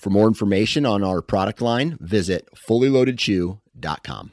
[0.00, 4.32] For more information on our product line, visit fullyloadedchew.com.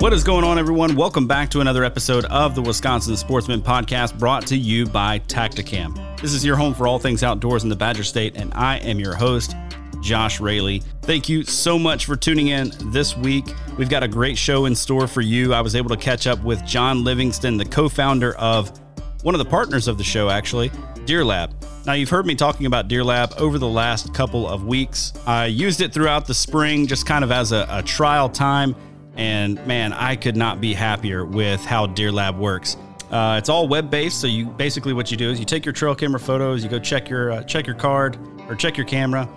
[0.00, 0.96] What is going on, everyone?
[0.96, 6.20] Welcome back to another episode of the Wisconsin Sportsman Podcast brought to you by Tactacam.
[6.20, 8.98] This is your home for all things outdoors in the Badger State, and I am
[8.98, 9.56] your host,
[10.04, 10.82] Josh Raley.
[11.02, 13.46] Thank you so much for tuning in this week.
[13.78, 15.54] We've got a great show in store for you.
[15.54, 18.78] I was able to catch up with John Livingston, the co founder of
[19.22, 20.70] one of the partners of the show, actually,
[21.06, 21.54] Deer Lab.
[21.86, 25.14] Now, you've heard me talking about Deer Lab over the last couple of weeks.
[25.26, 28.76] I used it throughout the spring just kind of as a, a trial time.
[29.16, 32.76] And man, I could not be happier with how Deer Lab works.
[33.10, 35.72] Uh, it's all web based, so you basically what you do is you take your
[35.72, 39.28] trail camera photos, you go check your uh, check your card or check your camera,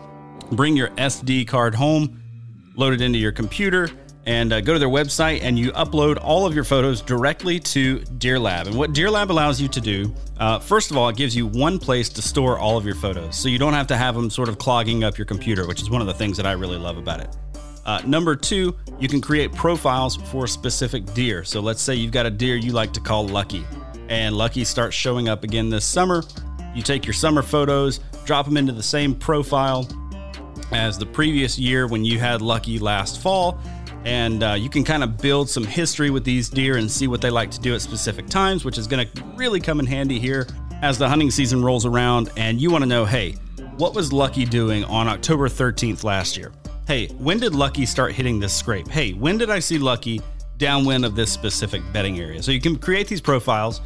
[0.52, 2.22] bring your SD card home,
[2.76, 3.90] load it into your computer,
[4.28, 8.00] and uh, go to their website and you upload all of your photos directly to
[8.18, 8.68] Deer Lab.
[8.68, 11.48] And what Deer Lab allows you to do, uh, first of all, it gives you
[11.48, 13.38] one place to store all of your photos.
[13.38, 15.90] So you don't have to have them sort of clogging up your computer, which is
[15.90, 17.36] one of the things that I really love about it.
[17.86, 21.46] Uh, number two, you can create profiles for specific deer.
[21.46, 23.66] So let's say you've got a deer you like to call Lucky,
[24.10, 26.22] and Lucky starts showing up again this summer.
[26.76, 29.88] You take your summer photos, drop them into the same profile
[30.72, 33.60] as the previous year when you had Lucky last fall.
[34.06, 37.20] And uh, you can kind of build some history with these deer and see what
[37.20, 40.20] they like to do at specific times, which is going to really come in handy
[40.20, 40.48] here
[40.82, 42.30] as the hunting season rolls around.
[42.38, 43.34] And you want to know hey,
[43.78, 46.52] what was Lucky doing on October 13th last year?
[46.88, 48.88] Hey, when did Lucky start hitting this scrape?
[48.88, 50.22] Hey, when did I see Lucky
[50.58, 52.42] downwind of this specific bedding area?
[52.42, 53.82] So you can create these profiles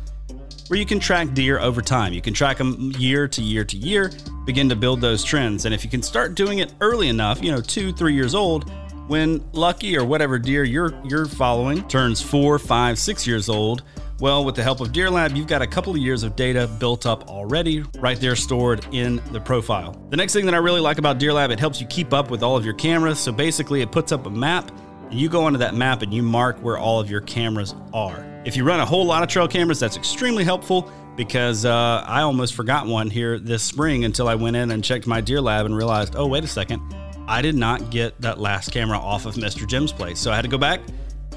[0.72, 2.14] where you can track deer over time.
[2.14, 4.10] You can track them year to year to year,
[4.46, 5.66] begin to build those trends.
[5.66, 8.72] And if you can start doing it early enough, you know, two, three years old,
[9.10, 13.84] when Lucky or whatever deer you're you're following turns four, five, six years old,
[14.22, 16.70] well, with the help of Deer Lab, you've got a couple of years of data
[16.80, 20.02] built up already, right there stored in the profile.
[20.10, 22.32] The next thing that I really like about Deer Lab, it helps you keep up
[22.32, 23.20] with all of your cameras.
[23.20, 24.72] So basically, it puts up a map,
[25.10, 28.31] and you go onto that map and you mark where all of your cameras are.
[28.44, 32.22] If you run a whole lot of trail cameras, that's extremely helpful because uh, I
[32.22, 35.68] almost forgot one here this spring until I went in and checked my Deer Lab
[35.68, 36.82] and realized, oh, wait a second,
[37.28, 39.68] I did not get that last camera off of Mr.
[39.68, 40.20] Jim's place.
[40.20, 40.82] So I had to go back,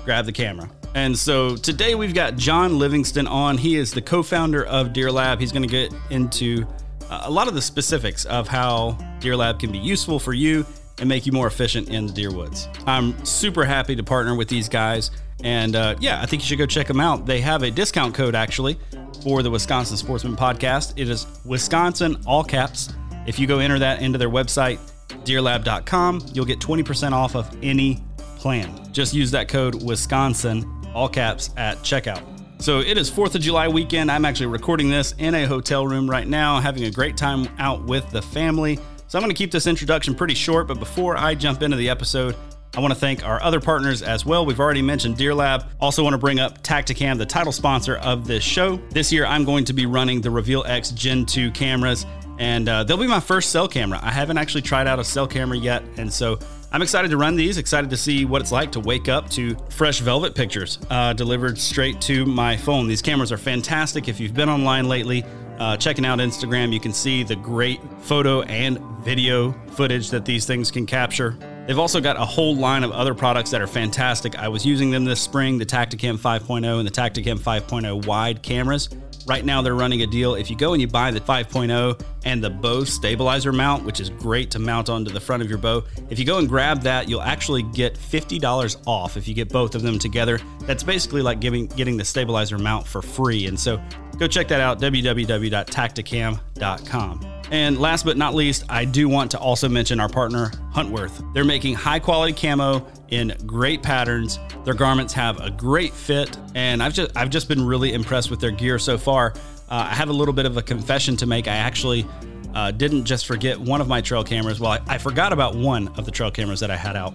[0.07, 0.71] grab the camera.
[0.95, 3.59] And so today we've got John Livingston on.
[3.59, 5.41] He is the co founder of Deer Lab.
[5.41, 6.67] He's going to get into
[7.11, 10.65] uh, a lot of the specifics of how Deer Lab can be useful for you
[11.01, 12.69] and make you more efficient in the deer woods.
[12.87, 15.11] I'm super happy to partner with these guys.
[15.45, 17.27] And uh, yeah, I think you should go check them out.
[17.27, 18.79] They have a discount code actually
[19.23, 20.95] for the Wisconsin Sportsman podcast.
[20.97, 22.93] It is Wisconsin, all caps.
[23.27, 24.79] If you go enter that into their website,
[25.25, 28.03] deerlab.com, you'll get 20% off of any
[28.37, 28.93] plan.
[28.93, 32.23] Just use that code Wisconsin, all caps, at checkout.
[32.63, 34.11] So it is 4th of July weekend.
[34.11, 37.85] I'm actually recording this in a hotel room right now, having a great time out
[37.85, 38.79] with the family.
[39.09, 41.91] So I'm going to keep this introduction pretty short, but before I jump into the
[41.91, 42.35] episode,
[42.77, 44.45] I want to thank our other partners as well.
[44.45, 45.67] We've already mentioned Deer Lab.
[45.81, 48.79] Also want to bring up Tactacam, the title sponsor of this show.
[48.91, 52.05] This year, I'm going to be running the Reveal X Gen 2 cameras,
[52.41, 54.01] and uh, they'll be my first cell camera.
[54.03, 56.37] I haven't actually tried out a cell camera yet, and so
[56.73, 59.57] I'm excited to run these, excited to see what it's like to wake up to
[59.71, 62.89] fresh velvet pictures uh, delivered straight to my phone.
[62.89, 64.09] These cameras are fantastic.
[64.09, 65.25] If you've been online lately,
[65.61, 70.45] uh, checking out Instagram, you can see the great photo and video footage that these
[70.45, 71.39] things can capture.
[71.67, 74.39] They've also got a whole line of other products that are fantastic.
[74.39, 78.91] I was using them this spring the Tactacam 5.0 and the Tactacam 5.0 wide cameras.
[79.27, 80.35] Right now, they're running a deal.
[80.35, 84.11] If you go and you buy the 5.0 and the bow stabilizer mount, which is
[84.11, 87.09] great to mount onto the front of your bow, if you go and grab that,
[87.09, 90.39] you'll actually get $50 off if you get both of them together.
[90.61, 93.47] That's basically like giving getting the stabilizer mount for free.
[93.47, 93.83] And so
[94.19, 97.34] go check that out www.tactacam.com.
[97.51, 101.35] And last but not least, I do want to also mention our partner, Huntworth.
[101.35, 104.39] They're making high quality camo in great patterns.
[104.65, 108.41] Their garments have a great fit, and I've just I've just been really impressed with
[108.41, 109.35] their gear so far.
[109.69, 111.47] Uh, I have a little bit of a confession to make.
[111.49, 112.07] I actually
[112.55, 114.61] uh, didn't just forget one of my trail cameras.
[114.61, 117.15] Well, I, I forgot about one of the trail cameras that I had out,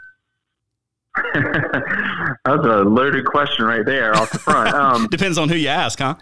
[1.35, 4.75] That's a loaded question right there off the front.
[4.75, 6.17] Um, Depends on who you ask, huh?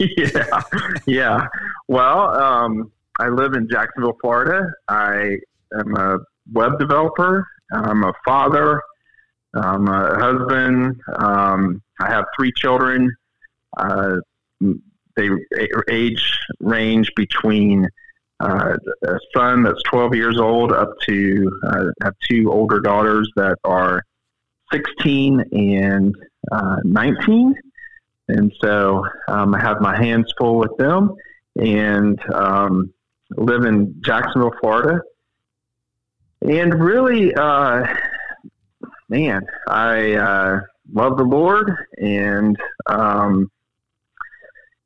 [0.00, 0.62] yeah,
[1.06, 1.46] yeah.
[1.88, 4.70] Well, um, I live in Jacksonville, Florida.
[4.88, 5.38] I
[5.78, 6.18] am a
[6.52, 7.46] web developer.
[7.72, 8.82] I'm a father.
[9.54, 11.00] I'm a husband.
[11.18, 13.14] Um, I have three children.
[13.76, 14.16] Uh,
[15.16, 15.30] they
[15.88, 17.88] age range between
[18.40, 18.76] uh,
[19.06, 24.02] a son that's 12 years old up to uh, have two older daughters that are
[24.72, 26.14] 16 and
[26.52, 27.54] uh, 19.
[28.28, 31.14] And so um, I have my hands full with them.
[31.58, 32.92] And um,
[33.36, 35.00] live in Jacksonville, Florida.
[36.42, 37.86] And really, uh,
[39.08, 40.60] man, I uh,
[40.92, 42.56] love the Lord and,
[42.86, 43.50] um,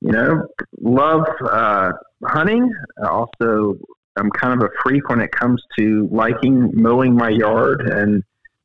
[0.00, 0.46] you know,
[0.80, 1.92] love uh,
[2.24, 2.72] hunting.
[3.04, 3.76] Also,
[4.16, 8.22] I'm kind of a freak when it comes to liking mowing my yard and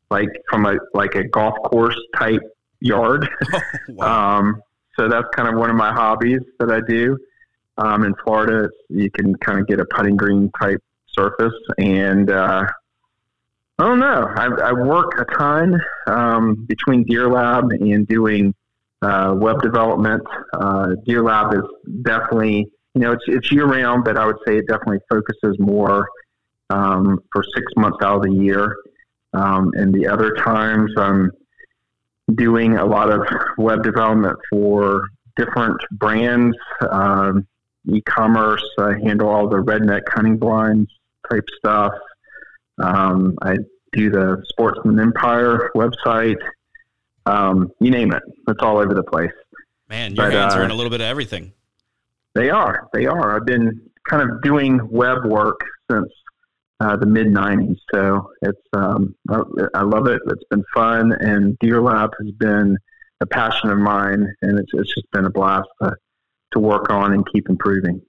[0.09, 2.41] like from a like a golf course type
[2.79, 3.27] yard.
[3.87, 4.37] Oh, wow.
[4.39, 4.61] um,
[4.97, 7.17] so that's kind of one of my hobbies that I do.
[7.77, 12.65] Um, in Florida, you can kind of get a putting green type surface, and uh,
[13.77, 14.31] I don't know.
[14.35, 18.53] I, I work a ton um, between Deer Lab and doing
[19.01, 20.23] uh, web development.
[20.53, 21.63] Uh, Deer Lab is
[22.03, 26.07] definitely, you know, it's, it's year round, but I would say it definitely focuses more
[26.69, 28.75] um, for six months out of the year.
[29.33, 31.31] Um, and the other times, I'm
[32.33, 33.27] doing a lot of
[33.57, 36.55] web development for different brands.
[36.89, 37.45] Um,
[37.87, 38.63] e-commerce.
[38.79, 40.91] I handle all the redneck hunting blinds
[41.29, 41.93] type stuff.
[42.77, 43.55] Um, I
[43.93, 46.37] do the Sportsman Empire website.
[47.25, 48.23] Um, you name it.
[48.47, 49.31] It's all over the place.
[49.89, 51.53] Man, your but, hands uh, are in a little bit of everything.
[52.33, 52.89] They are.
[52.93, 53.35] They are.
[53.35, 56.09] I've been kind of doing web work since
[56.79, 59.41] uh, the mid '90s, so it's um, I,
[59.75, 60.21] I, love it.
[60.27, 62.77] It's been fun, and Deer Lab has been
[63.21, 65.95] a passion of mine, and it's it's just been a blast to
[66.55, 68.01] to work on and keep improving.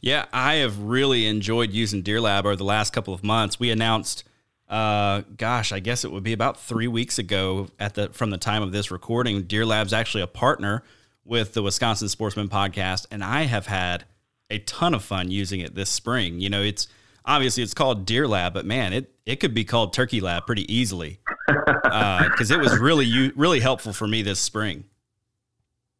[0.00, 3.60] Yeah, I have really enjoyed using Deer Lab over the last couple of months.
[3.60, 4.24] We announced,
[4.68, 8.38] uh, gosh, I guess it would be about three weeks ago at the from the
[8.38, 9.42] time of this recording.
[9.42, 10.82] Deer Lab's actually a partner
[11.24, 14.04] with the Wisconsin Sportsman Podcast, and I have had
[14.48, 16.40] a ton of fun using it this spring.
[16.40, 16.88] You know, it's
[17.26, 20.72] obviously it's called Deer Lab, but man, it it could be called Turkey Lab pretty
[20.72, 24.84] easily because uh, it was really really helpful for me this spring.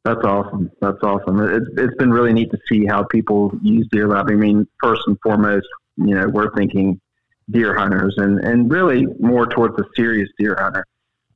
[0.04, 0.70] That's awesome.
[0.80, 1.40] That's awesome.
[1.40, 4.30] It's it's been really neat to see how people use deer lab.
[4.30, 5.66] I mean, first and foremost,
[5.96, 7.00] you know, we're thinking
[7.50, 10.86] deer hunters and and really more towards a serious deer hunter.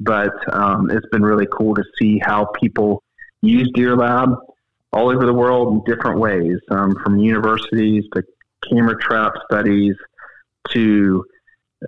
[0.01, 3.03] But um, it's been really cool to see how people
[3.43, 4.31] use deer lab
[4.93, 8.23] all over the world in different ways, um, from universities to
[8.69, 9.95] camera trap studies
[10.71, 11.25] to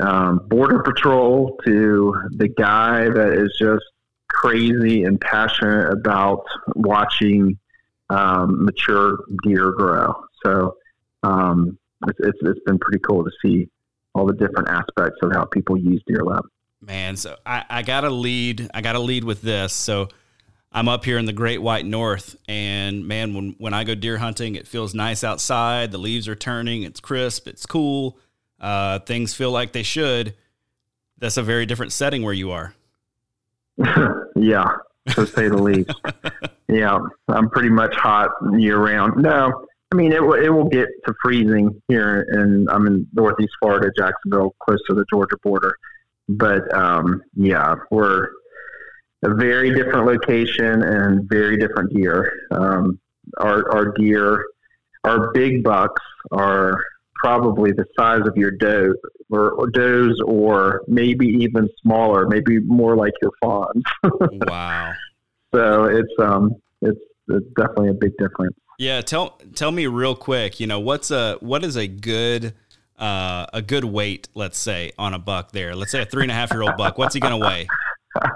[0.00, 3.84] um, border patrol to the guy that is just
[4.36, 7.58] crazy and passionate about watching
[8.10, 10.14] um, mature deer grow.
[10.44, 10.76] So
[11.22, 13.68] um, it's, it's, it's been pretty cool to see
[14.14, 16.44] all the different aspects of how people use deer lab.
[16.82, 18.70] Man, so I, I gotta lead.
[18.74, 19.72] I gotta lead with this.
[19.72, 20.08] So
[20.70, 24.18] I'm up here in the Great White North, and man, when when I go deer
[24.18, 25.90] hunting, it feels nice outside.
[25.90, 26.82] The leaves are turning.
[26.82, 27.48] It's crisp.
[27.48, 28.18] It's cool.
[28.60, 30.34] Uh, things feel like they should.
[31.18, 32.74] That's a very different setting where you are.
[34.36, 34.76] yeah,
[35.08, 35.92] to say the least.
[36.68, 39.22] yeah, I'm pretty much hot year round.
[39.22, 43.52] No, I mean it will it will get to freezing here, and I'm in Northeast
[43.60, 45.74] Florida, Jacksonville, close to the Georgia border.
[46.28, 48.28] But um, yeah, we're
[49.24, 52.32] a very different location and very different deer.
[52.50, 53.00] Um,
[53.38, 54.44] our our deer,
[55.04, 56.02] our big bucks
[56.32, 56.82] are
[57.22, 58.94] probably the size of your doe
[59.30, 63.82] or, or does or maybe even smaller, maybe more like your fawns.
[64.46, 64.92] wow.
[65.54, 68.56] So it's um it's, it's definitely a big difference.
[68.78, 72.54] Yeah, tell tell me real quick, you know, what's a what is a good
[72.98, 75.74] uh, a good weight, let's say, on a buck there?
[75.74, 76.98] Let's say a three and a half year old buck.
[76.98, 77.68] What's he gonna weigh?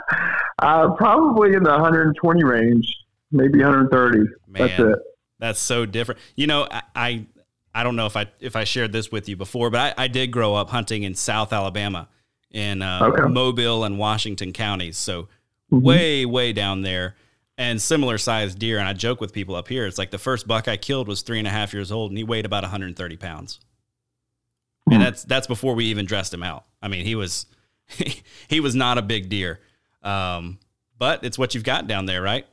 [0.63, 2.87] Uh, probably in the 120 range,
[3.33, 4.19] maybe 130.
[4.19, 4.29] Man,
[4.69, 4.99] that's it.
[5.39, 6.21] That's so different.
[6.37, 7.27] You know, I, I
[7.75, 10.09] I don't know if I if I shared this with you before, but I, I
[10.09, 12.09] did grow up hunting in South Alabama,
[12.50, 13.29] in uh, okay.
[13.29, 14.97] Mobile and Washington counties.
[14.97, 15.81] So mm-hmm.
[15.81, 17.17] way way down there,
[17.57, 18.79] and similar sized deer.
[18.79, 19.87] And I joke with people up here.
[19.87, 22.19] It's like the first buck I killed was three and a half years old, and
[22.19, 23.59] he weighed about 130 pounds.
[23.59, 24.95] Mm-hmm.
[24.95, 26.65] And that's that's before we even dressed him out.
[26.83, 27.47] I mean, he was
[27.87, 29.61] he, he was not a big deer,
[30.03, 30.59] um,
[30.99, 32.47] but it's what you've got down there, right?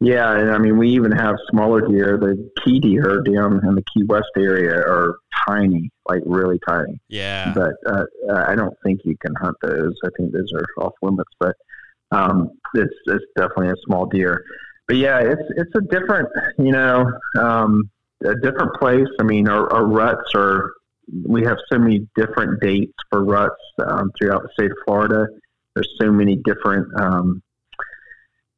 [0.00, 2.18] Yeah, and I mean, we even have smaller deer.
[2.18, 5.14] The key deer down in the Key West area are
[5.48, 7.00] tiny, like really tiny.
[7.08, 7.54] Yeah.
[7.54, 8.04] But uh,
[8.46, 9.94] I don't think you can hunt those.
[10.04, 11.30] I think those are off limits.
[11.40, 11.56] But
[12.10, 14.44] um, it's it's definitely a small deer.
[14.86, 17.90] But yeah, it's it's a different, you know, um,
[18.22, 19.08] a different place.
[19.18, 20.72] I mean, our, our ruts are.
[21.24, 25.28] We have so many different dates for ruts um, throughout the state of Florida.
[25.74, 27.42] There's so many different um,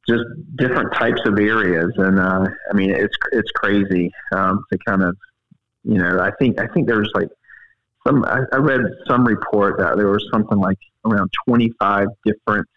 [0.09, 0.25] just
[0.55, 5.15] different types of areas, and uh, I mean it's it's crazy um, to kind of
[5.83, 7.29] you know I think I think there's like
[8.05, 12.67] some I, I read some report that there was something like around 25 different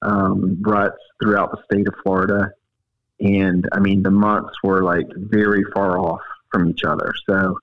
[0.00, 2.50] um, ruts throughout the state of Florida,
[3.20, 7.12] and I mean the months were like very far off from each other.
[7.28, 7.58] So,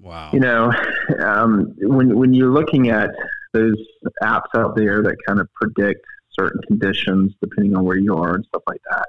[0.00, 0.72] wow, you know,
[1.20, 3.10] um, when when you're looking at
[3.52, 3.76] those
[4.22, 6.04] apps out there that kind of predict
[6.38, 9.08] certain conditions depending on where you are and stuff like that.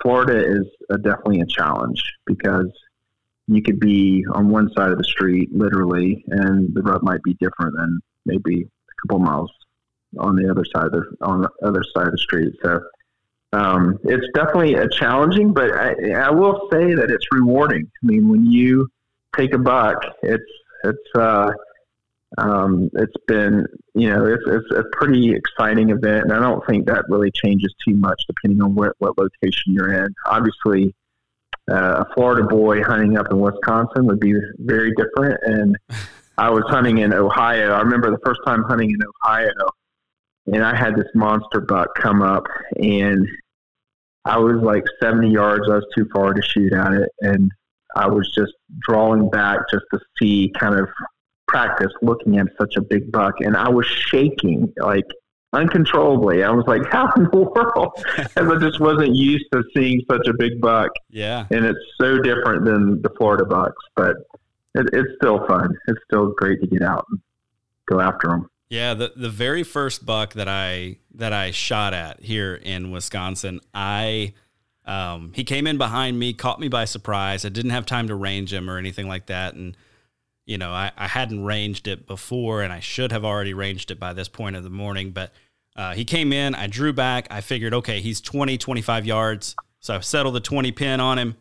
[0.00, 2.70] Florida is a, definitely a challenge because
[3.46, 7.34] you could be on one side of the street literally, and the road might be
[7.34, 9.50] different than maybe a couple miles
[10.18, 12.52] on the other side of the on the other side of the street.
[12.62, 12.80] So
[13.52, 17.90] um, it's definitely a challenging, but I, I will say that it's rewarding.
[18.02, 18.88] I mean, when you
[19.36, 20.42] take a buck, it's
[20.84, 21.50] it's uh,
[22.38, 26.86] um, it's been, you know, it's, it's a pretty exciting event, and I don't think
[26.86, 30.14] that really changes too much depending on what, what location you're in.
[30.26, 30.94] Obviously,
[31.70, 35.76] uh, a Florida boy hunting up in Wisconsin would be very different, and
[36.38, 37.72] I was hunting in Ohio.
[37.72, 39.52] I remember the first time hunting in Ohio,
[40.46, 42.44] and I had this monster buck come up,
[42.76, 43.26] and
[44.24, 45.68] I was like 70 yards.
[45.70, 47.50] I was too far to shoot at it, and
[47.94, 50.88] I was just drawing back just to see kind of
[51.52, 55.04] practice looking at such a big buck, and I was shaking like
[55.52, 56.42] uncontrollably.
[56.42, 60.26] I was like, "How in the world?" Because I just wasn't used to seeing such
[60.26, 60.90] a big buck.
[61.10, 64.16] Yeah, and it's so different than the Florida bucks, but
[64.74, 65.76] it, it's still fun.
[65.88, 67.20] It's still great to get out and
[67.86, 68.48] go after them.
[68.70, 73.60] Yeah, the the very first buck that I that I shot at here in Wisconsin,
[73.74, 74.32] I
[74.86, 77.44] um, he came in behind me, caught me by surprise.
[77.44, 79.76] I didn't have time to range him or anything like that, and
[80.52, 83.98] you know, I, I hadn't ranged it before and I should have already ranged it
[83.98, 85.10] by this point of the morning.
[85.10, 85.32] But
[85.74, 87.26] uh, he came in, I drew back.
[87.30, 89.56] I figured, okay, he's 20, 25 yards.
[89.80, 91.38] So I settled the 20 pin on him,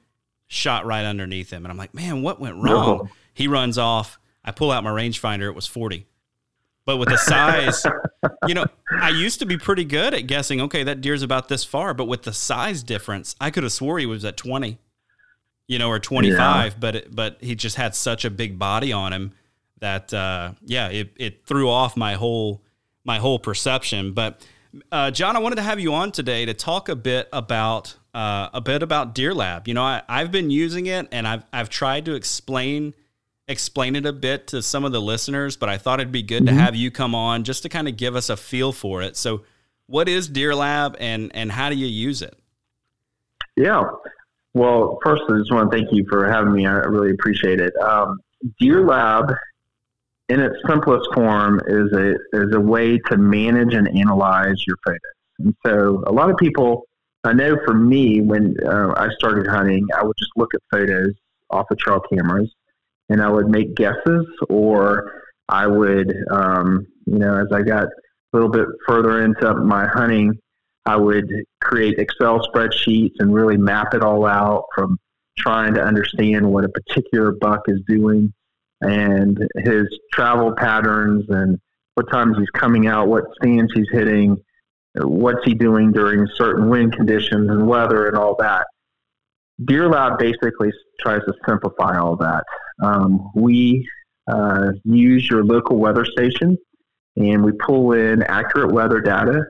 [0.48, 1.66] shot right underneath him.
[1.66, 2.98] And I'm like, man, what went wrong?
[3.00, 3.10] No.
[3.34, 4.18] He runs off.
[4.46, 5.50] I pull out my rangefinder.
[5.50, 6.08] It was 40.
[6.86, 7.86] But with the size,
[8.48, 11.66] you know, I used to be pretty good at guessing, okay, that deer's about this
[11.66, 11.94] far.
[11.94, 14.80] But with the size difference, I could have swore he was at 20,
[15.72, 16.78] you know, or 25, yeah.
[16.78, 19.32] but, it, but he just had such a big body on him
[19.80, 22.62] that, uh, yeah, it, it threw off my whole,
[23.06, 24.12] my whole perception.
[24.12, 24.46] But,
[24.92, 28.50] uh, John, I wanted to have you on today to talk a bit about, uh,
[28.54, 29.66] a bit about Deer Lab.
[29.66, 32.94] You know, I, I've been using it and I've, I've tried to explain
[33.48, 36.44] explain it a bit to some of the listeners, but I thought it'd be good
[36.44, 36.58] mm-hmm.
[36.58, 39.16] to have you come on just to kind of give us a feel for it.
[39.16, 39.44] So,
[39.88, 42.38] what is Deer Lab and and how do you use it?
[43.56, 43.84] Yeah.
[44.54, 46.66] Well, first, I just want to thank you for having me.
[46.66, 47.76] I really appreciate it.
[47.78, 48.20] Um,
[48.60, 49.34] Deer Lab,
[50.30, 55.00] in its simplest form, is a is a way to manage and analyze your photos.
[55.40, 56.86] And so, a lot of people,
[57.24, 61.14] I know for me, when uh, I started hunting, I would just look at photos
[61.50, 62.52] off of trail cameras
[63.10, 67.90] and I would make guesses, or I would, um, you know, as I got a
[68.32, 70.40] little bit further into my hunting,
[70.86, 74.98] I would create Excel spreadsheets and really map it all out from
[75.38, 78.34] trying to understand what a particular buck is doing
[78.82, 81.60] and his travel patterns and
[81.96, 84.36] what times he's coming out, what stands he's hitting,
[84.96, 88.66] what's he doing during certain wind conditions and weather and all that.
[89.66, 92.44] Deer Lab basically tries to simplify all that.
[92.82, 93.88] Um, we
[94.28, 96.58] uh, use your local weather station
[97.16, 99.44] and we pull in accurate weather data,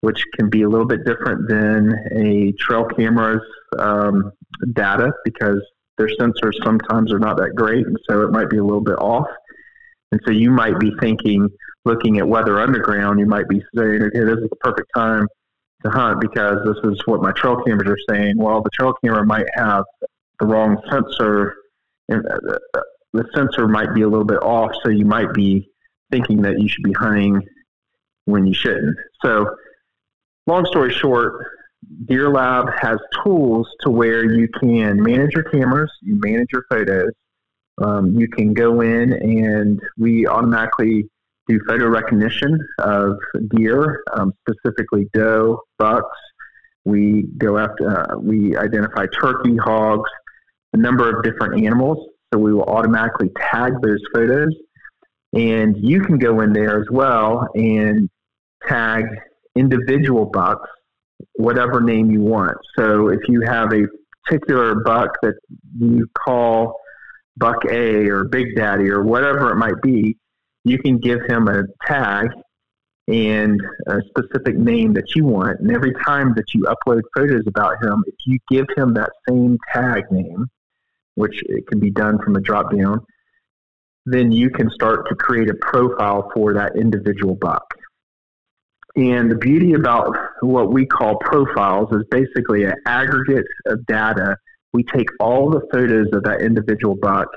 [0.00, 3.42] which can be a little bit different than a trail camera's
[3.78, 4.32] um,
[4.72, 5.60] data because
[5.96, 8.98] their sensors sometimes are not that great, and so it might be a little bit
[8.98, 9.26] off.
[10.12, 11.48] And so you might be thinking,
[11.84, 15.26] looking at weather underground, you might be saying, okay, this is the perfect time
[15.84, 18.36] to hunt because this is what my trail cameras are saying.
[18.38, 19.84] Well, the trail camera might have
[20.40, 21.54] the wrong sensor
[22.10, 22.18] uh,
[23.12, 25.68] the sensor might be a little bit off, so you might be
[26.10, 27.42] thinking that you should be hunting
[28.26, 28.96] when you shouldn't.
[29.24, 29.54] So,
[30.48, 31.34] long story short,
[32.06, 37.12] Deer Lab has tools to where you can manage your cameras, you manage your photos.
[37.82, 41.08] Um, you can go in and we automatically
[41.46, 43.16] do photo recognition of
[43.50, 46.18] deer, um, specifically doe, bucks.
[46.84, 50.10] We go after, uh, we identify turkey, hogs,
[50.72, 51.98] a number of different animals.
[52.32, 54.54] So we will automatically tag those photos.
[55.34, 58.08] And you can go in there as well and
[58.66, 59.04] tag
[59.56, 60.68] individual bucks,
[61.34, 62.56] whatever name you want.
[62.76, 63.86] So if you have a
[64.24, 65.34] particular buck that
[65.78, 66.78] you call
[67.36, 70.16] Buck A or Big Daddy or whatever it might be,
[70.64, 72.30] you can give him a tag
[73.08, 75.60] and a specific name that you want.
[75.60, 79.56] And every time that you upload photos about him, if you give him that same
[79.72, 80.46] tag name,
[81.14, 83.00] which it can be done from a drop down,
[84.04, 87.64] then you can start to create a profile for that individual buck.
[88.98, 94.36] And the beauty about what we call profiles is basically an aggregate of data.
[94.72, 97.28] We take all the photos of that individual buck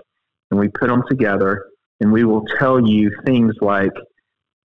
[0.49, 1.67] and we put them together,
[1.99, 3.93] and we will tell you things like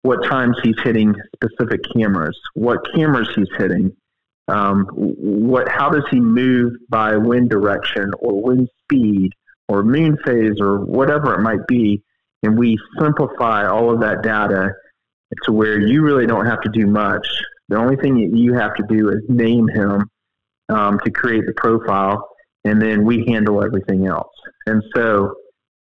[0.03, 3.91] what times he's hitting specific cameras, what cameras he's hitting,
[4.47, 9.31] um, what how does he move by wind direction or wind speed
[9.67, 12.03] or moon phase or whatever it might be,
[12.43, 14.69] and we simplify all of that data
[15.43, 17.27] to where you really don't have to do much.
[17.69, 20.09] The only thing that you have to do is name him
[20.69, 22.27] um, to create the profile,
[22.63, 24.33] and then we handle everything else.
[24.65, 25.35] And so,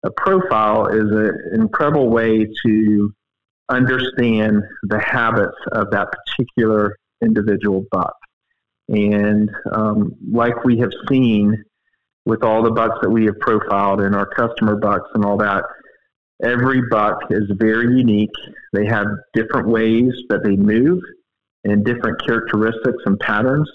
[0.05, 3.13] a profile is an incredible way to
[3.69, 8.15] understand the habits of that particular individual buck.
[8.89, 11.65] And um, like we have seen
[12.25, 15.65] with all the bucks that we have profiled and our customer bucks and all that,
[16.43, 18.31] every buck is very unique.
[18.73, 21.01] They have different ways that they move
[21.65, 23.71] and different characteristics and patterns.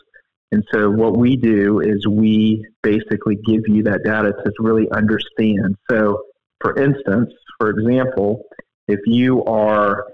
[0.51, 5.75] And so what we do is we basically give you that data to really understand.
[5.89, 6.21] So
[6.59, 8.43] for instance, for example,
[8.87, 10.05] if you are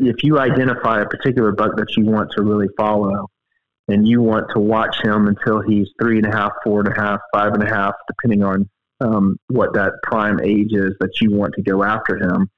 [0.00, 3.28] if you identify a particular buck that you want to really follow,
[3.88, 7.00] and you want to watch him until he's three and a half, four and a
[7.00, 8.68] half, five and a half, depending on
[9.00, 12.50] um, what that prime age is that you want to go after him,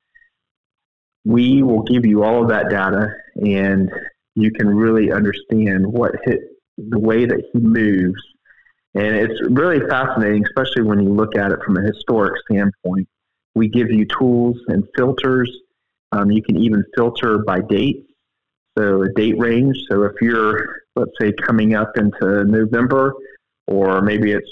[1.25, 3.09] we will give you all of that data
[3.45, 3.91] and
[4.35, 6.41] you can really understand what hit
[6.79, 8.23] the way that he moves.
[8.95, 13.07] And it's really fascinating, especially when you look at it from a historic standpoint.
[13.55, 15.51] We give you tools and filters.
[16.13, 18.07] Um, you can even filter by date
[18.79, 19.77] so a date range.
[19.91, 23.15] So if you're, let's say, coming up into November,
[23.67, 24.51] or maybe it's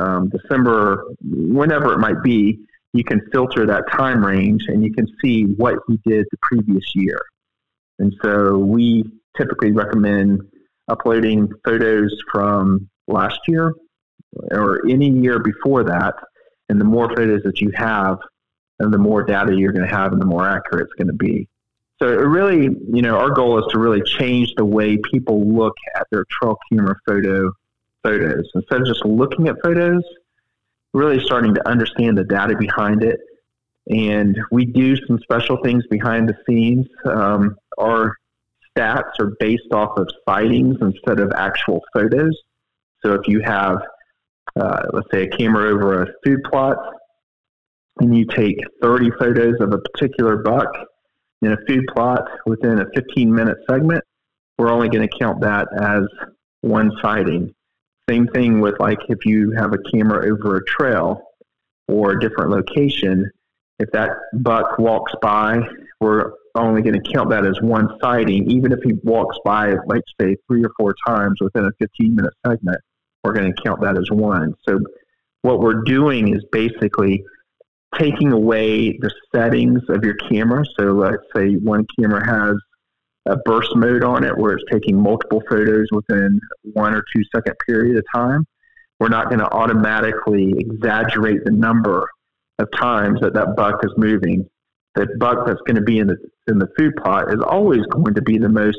[0.00, 2.58] um, December, whenever it might be,
[2.92, 6.84] you can filter that time range and you can see what he did the previous
[6.94, 7.20] year.
[7.98, 9.04] And so we
[9.36, 10.40] typically recommend
[10.88, 13.74] uploading photos from last year
[14.50, 16.14] or any year before that.
[16.68, 18.18] And the more photos that you have,
[18.78, 21.12] and the more data you're going to have, and the more accurate it's going to
[21.12, 21.48] be.
[22.00, 25.74] So it really, you know, our goal is to really change the way people look
[25.96, 27.52] at their trail camera photo
[28.02, 30.02] photos instead of just looking at photos.
[30.92, 33.20] Really starting to understand the data behind it,
[33.88, 36.86] and we do some special things behind the scenes.
[37.04, 38.16] Um, our
[38.76, 42.36] stats are based off of sightings instead of actual photos.
[43.04, 43.78] So if you have,
[44.60, 46.76] uh, let's say, a camera over a food plot,
[48.00, 50.72] and you take 30 photos of a particular buck
[51.42, 54.02] in a food plot within a 15 minute segment,
[54.58, 56.02] we're only going to count that as
[56.62, 57.54] one sighting.
[58.10, 61.22] Same thing with like if you have a camera over a trail
[61.86, 63.30] or a different location,
[63.78, 65.60] if that buck walks by,
[66.00, 68.50] we're only going to count that as one sighting.
[68.50, 72.32] Even if he walks by, like say, three or four times within a 15 minute
[72.44, 72.78] segment,
[73.22, 74.54] we're going to count that as one.
[74.68, 74.80] So
[75.42, 77.22] what we're doing is basically
[77.96, 80.64] taking away the settings of your camera.
[80.78, 82.56] So let's say one camera has
[83.26, 87.54] a burst mode on it where it's taking multiple photos within one or two second
[87.66, 88.46] period of time.
[88.98, 92.08] We're not going to automatically exaggerate the number
[92.58, 94.48] of times that that buck is moving.
[94.94, 96.16] That buck that's going to be in the
[96.48, 98.78] in the food plot is always going to be the most.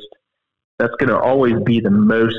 [0.77, 2.38] That's going to always be the most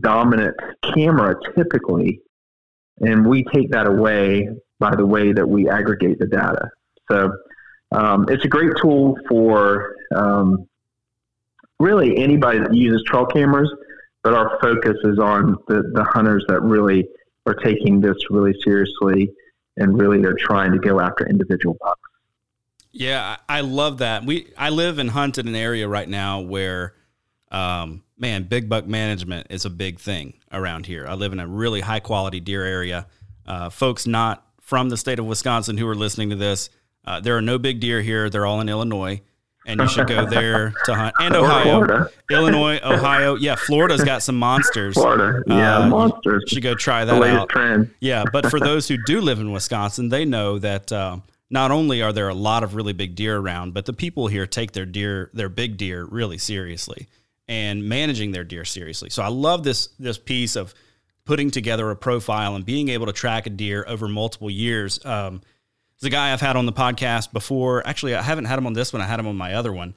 [0.00, 0.54] dominant
[0.94, 2.20] camera typically,
[3.00, 4.48] and we take that away
[4.78, 6.68] by the way that we aggregate the data.
[7.10, 7.32] So
[7.92, 10.68] um, it's a great tool for um,
[11.78, 13.72] really anybody that uses trail cameras,
[14.22, 17.06] but our focus is on the, the hunters that really
[17.46, 19.32] are taking this really seriously
[19.76, 22.00] and really they're trying to go after individual bucks.
[22.90, 24.24] Yeah, I love that.
[24.24, 26.94] We I live and hunt in an area right now where
[27.50, 31.06] um, man, big buck management is a big thing around here.
[31.06, 33.06] I live in a really high quality deer area.
[33.46, 36.70] Uh, folks not from the state of Wisconsin who are listening to this,
[37.04, 38.28] uh, there are no big deer here.
[38.28, 39.22] They're all in Illinois,
[39.68, 41.14] and you should go there to hunt.
[41.20, 43.36] And Ohio, Illinois, Ohio.
[43.36, 44.94] Yeah, Florida's got some monsters.
[44.94, 46.42] Florida, yeah, uh, monsters.
[46.48, 47.48] You should go try that out.
[47.50, 47.94] Trend.
[48.00, 50.90] Yeah, but for those who do live in Wisconsin, they know that.
[50.90, 51.18] Uh,
[51.50, 54.46] not only are there a lot of really big deer around, but the people here
[54.46, 57.08] take their deer, their big deer, really seriously
[57.48, 59.10] and managing their deer seriously.
[59.10, 60.74] So I love this this piece of
[61.24, 65.04] putting together a profile and being able to track a deer over multiple years.
[65.04, 65.42] Um,
[66.00, 67.86] there's a guy I've had on the podcast before.
[67.86, 69.02] Actually, I haven't had him on this one.
[69.02, 69.94] I had him on my other one.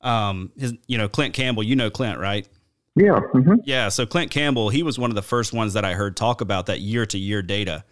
[0.00, 1.62] Um, his, you know, Clint Campbell.
[1.62, 2.48] You know Clint, right?
[2.96, 3.20] Yeah.
[3.32, 3.56] Mm-hmm.
[3.64, 3.88] Yeah.
[3.88, 6.66] So Clint Campbell, he was one of the first ones that I heard talk about
[6.66, 7.84] that year to year data,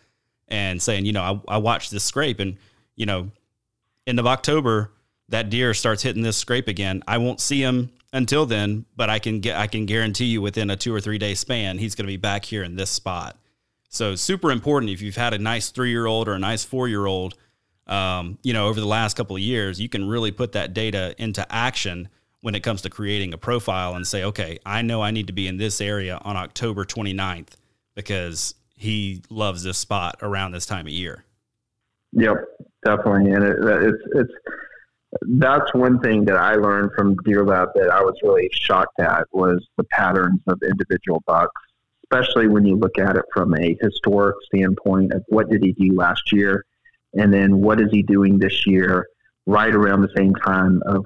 [0.48, 2.56] and saying, you know, I, I watched this scrape, and
[2.96, 3.30] you know,
[4.06, 4.92] end of October,
[5.28, 7.02] that deer starts hitting this scrape again.
[7.06, 10.70] I won't see him until then, but I can get I can guarantee you within
[10.70, 13.38] a two or three day span, he's going to be back here in this spot.
[13.88, 16.88] So super important if you've had a nice three year old or a nice four
[16.88, 17.34] year old,
[17.86, 21.14] um, you know, over the last couple of years, you can really put that data
[21.18, 22.08] into action
[22.40, 25.32] when it comes to creating a profile and say, okay, I know I need to
[25.32, 27.50] be in this area on October 29th
[27.94, 31.24] because he loves this spot around this time of year.
[32.12, 32.36] Yep,
[32.84, 34.32] definitely, and it, it's it's
[35.38, 39.24] that's one thing that I learned from Deer Lab that I was really shocked at
[39.32, 41.60] was the patterns of individual bucks,
[42.04, 45.94] especially when you look at it from a historic standpoint of what did he do
[45.94, 46.64] last year,
[47.14, 49.06] and then what is he doing this year,
[49.46, 51.04] right around the same time of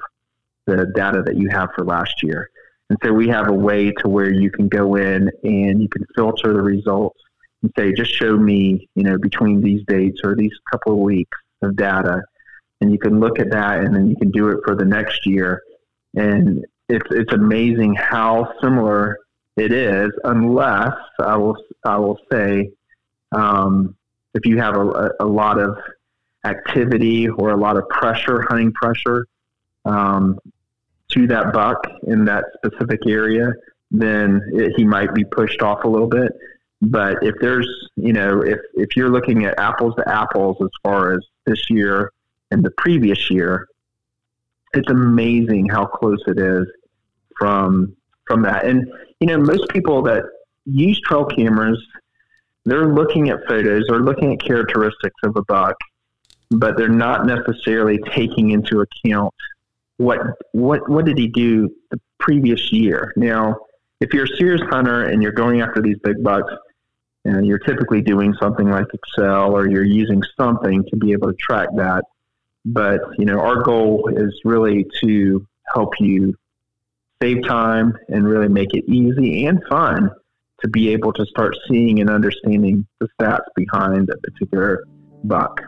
[0.67, 2.51] the data that you have for last year.
[2.91, 6.07] And so we have a way to where you can go in and you can
[6.15, 7.21] filter the results
[7.63, 11.37] and say, just show me, you know, between these dates or these couple of weeks
[11.63, 12.23] of data
[12.81, 15.27] and you can look at that and then you can do it for the next
[15.27, 15.63] year
[16.15, 19.19] and it's it's amazing how similar
[19.57, 22.71] it is unless I will I will say
[23.33, 23.97] um,
[24.35, 25.77] if you have a, a, lot of
[26.47, 29.27] activity or a lot of pressure hunting pressure
[29.85, 30.39] um,
[31.09, 33.53] to that buck in that specific area
[33.91, 36.33] then it, he might be pushed off a little bit
[36.83, 41.15] but if there's you know if if you're looking at apples to apples as far
[41.15, 42.13] as this year
[42.51, 43.69] and the previous year,
[44.75, 46.67] it's amazing how close it is
[47.39, 48.67] from from that.
[48.67, 50.25] And you know, most people that
[50.65, 51.83] use trail cameras,
[52.65, 55.77] they're looking at photos, they're looking at characteristics of a buck,
[56.51, 59.35] but they're not necessarily taking into account
[59.99, 60.21] what
[60.53, 63.13] what what did he do the previous year.
[63.17, 63.57] Now,
[64.01, 66.53] if you're a serious hunter and you're going after these big bucks,
[67.25, 71.37] and you're typically doing something like Excel or you're using something to be able to
[71.37, 72.05] track that.
[72.65, 76.35] But you know, our goal is really to help you
[77.21, 80.11] save time and really make it easy and fun
[80.61, 84.85] to be able to start seeing and understanding the stats behind a particular
[85.25, 85.61] buck.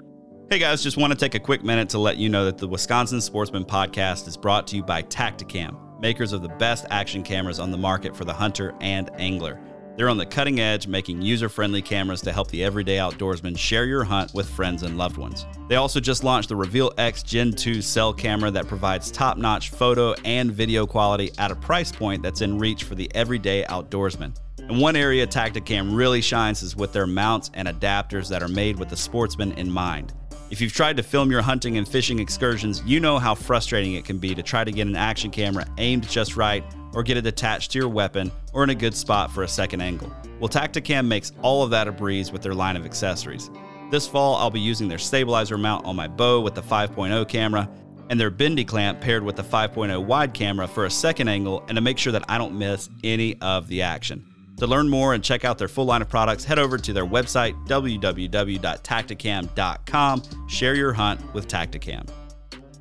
[0.50, 2.66] Hey guys, just want to take a quick minute to let you know that the
[2.66, 7.60] Wisconsin Sportsman podcast is brought to you by Tactacam, makers of the best action cameras
[7.60, 9.60] on the market for the hunter and angler.
[9.98, 13.84] They're on the cutting edge, making user friendly cameras to help the everyday outdoorsman share
[13.84, 15.44] your hunt with friends and loved ones.
[15.68, 19.68] They also just launched the Reveal X Gen 2 cell camera that provides top notch
[19.68, 24.34] photo and video quality at a price point that's in reach for the everyday outdoorsman.
[24.60, 28.78] And one area Tactacam really shines is with their mounts and adapters that are made
[28.78, 30.14] with the sportsman in mind.
[30.50, 34.06] If you've tried to film your hunting and fishing excursions, you know how frustrating it
[34.06, 37.26] can be to try to get an action camera aimed just right or get it
[37.26, 40.10] attached to your weapon or in a good spot for a second angle.
[40.40, 43.50] Well, Tactacam makes all of that a breeze with their line of accessories.
[43.90, 47.68] This fall, I'll be using their stabilizer mount on my bow with the 5.0 camera
[48.08, 51.76] and their bendy clamp paired with the 5.0 wide camera for a second angle and
[51.76, 54.24] to make sure that I don't miss any of the action.
[54.58, 57.06] To learn more and check out their full line of products, head over to their
[57.06, 60.22] website, www.tactacam.com.
[60.48, 62.08] Share your hunt with Tactacam.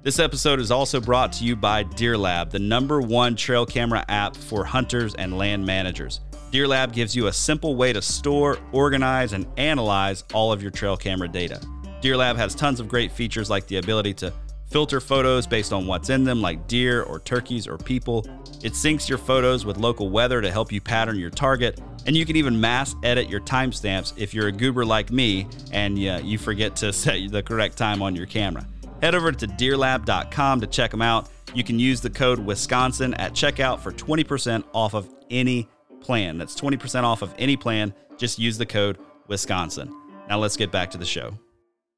[0.02, 4.04] This episode is also brought to you by Deer Lab, the number one trail camera
[4.10, 6.22] app for hunters and land managers.
[6.50, 10.72] Deer Lab gives you a simple way to store, organize, and analyze all of your
[10.72, 11.62] trail camera data.
[12.00, 14.32] Deer Lab has tons of great features like the ability to
[14.70, 18.26] filter photos based on what's in them, like deer or turkeys or people,
[18.64, 22.26] it syncs your photos with local weather to help you pattern your target, and you
[22.26, 26.38] can even mass edit your timestamps if you're a goober like me and uh, you
[26.38, 28.66] forget to set the correct time on your camera.
[29.02, 31.30] Head over to deerlab.com to check them out.
[31.54, 35.70] You can use the code Wisconsin at checkout for 20% off of any
[36.02, 36.38] plan.
[36.38, 37.94] That's 20% off of any plan.
[38.18, 39.96] Just use the code Wisconsin.
[40.28, 41.38] Now let's get back to the show.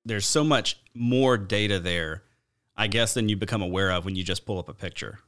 [0.05, 2.23] There's so much more data there,
[2.79, 5.19] I guess, than you become aware of when you just pull up a picture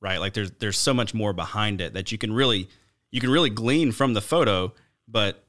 [0.00, 0.18] right?
[0.18, 2.68] Like there's there's so much more behind it that you can really
[3.10, 4.72] you can really glean from the photo,
[5.06, 5.44] but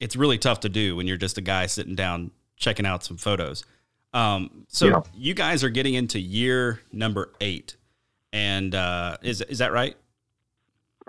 [0.00, 3.16] it's really tough to do when you're just a guy sitting down checking out some
[3.16, 3.64] photos.
[4.12, 5.00] Um, so yeah.
[5.14, 7.76] you guys are getting into year number eight,
[8.32, 9.96] and uh, is is that right?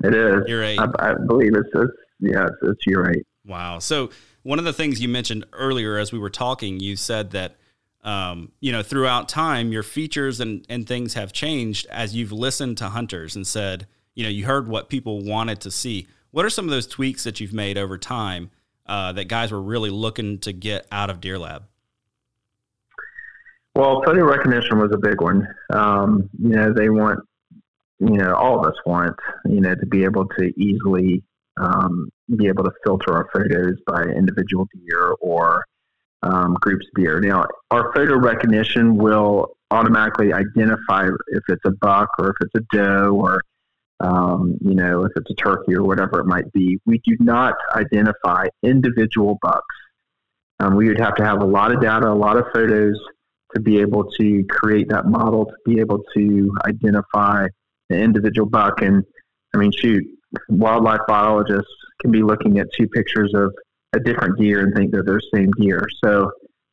[0.04, 0.48] It is.
[0.48, 0.80] Year eight.
[0.80, 3.26] I, I believe it's, it's yeah, it's, it's year eight.
[3.46, 3.80] Wow.
[3.80, 4.10] So
[4.44, 7.58] one of the things you mentioned earlier as we were talking, you said that
[8.04, 12.78] um, you know, throughout time, your features and, and things have changed as you've listened
[12.80, 16.08] to hunters and said, you know, you heard what people wanted to see.
[16.32, 18.52] What are some of those tweaks that you've made over time
[18.86, 21.64] uh, that guys were really looking to get out of Deer Lab?
[23.76, 25.48] Well, photo recognition was a big one.
[25.72, 27.20] Um, you know, they want,
[28.00, 31.24] you know, all of us want, you know, to be able to easily
[31.58, 35.64] um, be able to filter our photos by individual deer or
[36.24, 37.20] um, groups deer.
[37.20, 42.76] Now, our photo recognition will automatically identify if it's a buck or if it's a
[42.76, 43.42] doe or
[44.00, 46.80] um, you know if it's a turkey or whatever it might be.
[46.86, 49.76] We do not identify individual bucks.
[50.60, 53.00] Um, we would have to have a lot of data, a lot of photos
[53.54, 57.48] to be able to create that model to be able to identify
[57.90, 58.82] the individual buck.
[58.82, 59.04] And
[59.54, 60.04] I mean, shoot,
[60.50, 63.54] wildlife biologists can be looking at two pictures of
[63.94, 65.86] a different gear and think that they're the same gear.
[66.04, 66.32] So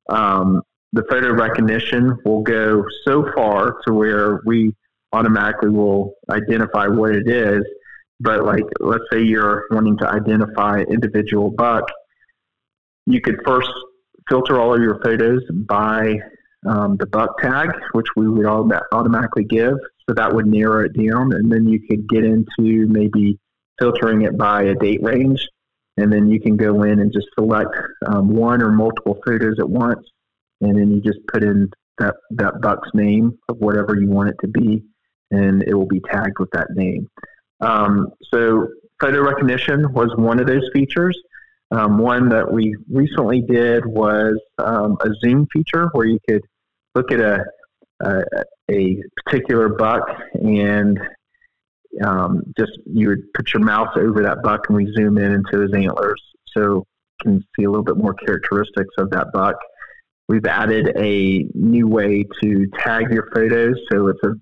[0.09, 4.75] um, the photo recognition will go so far to where we
[5.13, 7.63] automatically will identify what it is.
[8.21, 11.85] But like, let's say you're wanting to identify individual buck,
[13.07, 13.71] you could first
[14.29, 16.17] filter all of your photos by
[16.67, 19.75] um, the buck tag, which we would all automatically give.
[20.09, 23.39] So that would narrow it down, and then you could get into maybe
[23.79, 25.49] filtering it by a date range
[25.97, 27.75] and then you can go in and just select
[28.07, 30.07] um, one or multiple photos at once,
[30.61, 34.37] and then you just put in that that buck's name of whatever you want it
[34.41, 34.83] to be,
[35.31, 37.09] and it will be tagged with that name.
[37.61, 38.69] Um, so
[39.01, 41.19] photo recognition was one of those features.
[41.73, 46.43] Um, one that we recently did was um, a zoom feature where you could
[46.95, 47.45] look at a,
[48.03, 48.23] a,
[48.71, 50.03] a particular buck
[50.35, 50.99] and
[52.05, 55.61] um, just you would put your mouse over that buck and we zoom in into
[55.61, 56.21] his antlers
[56.57, 56.85] so you
[57.23, 59.57] can see a little bit more characteristics of that buck.
[60.29, 64.35] We've added a new way to tag your photos, so it's a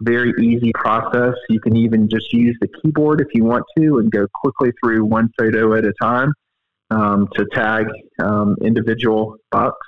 [0.00, 1.34] very easy process.
[1.48, 5.04] You can even just use the keyboard if you want to and go quickly through
[5.04, 6.32] one photo at a time
[6.90, 7.86] um, to tag
[8.20, 9.86] um, individual bucks.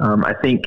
[0.00, 0.64] Um, I think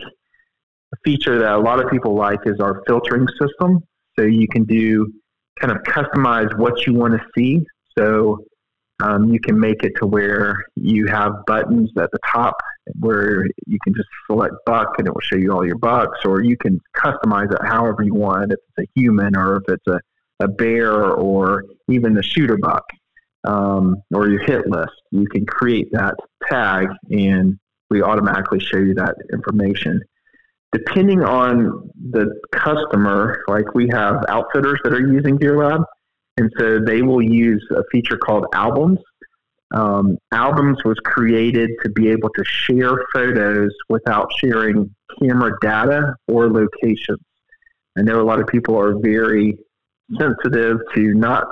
[0.94, 3.82] a feature that a lot of people like is our filtering system.
[4.18, 5.12] So you can do
[5.60, 7.66] kind of customize what you want to see.
[7.98, 8.46] So
[9.04, 12.56] Um, you can make it to where you have buttons at the top
[13.00, 16.44] where you can just select buck and it will show you all your bucks, or
[16.44, 20.00] you can customize it however you want, if it's a human or if it's a,
[20.46, 22.86] a bear or even the shooter buck
[23.44, 24.94] um, or your hit list.
[25.10, 26.16] You can create that
[26.48, 27.58] tag and
[27.90, 30.00] we automatically show you that information.
[30.72, 35.84] Depending on the customer, like we have outfitters that are using Deer Lab,
[36.38, 39.00] and so they will use a feature called albums.
[39.74, 46.52] Um, albums was created to be able to share photos without sharing camera data or
[46.52, 47.20] locations.
[47.98, 49.58] I know a lot of people are very
[50.18, 51.48] sensitive to not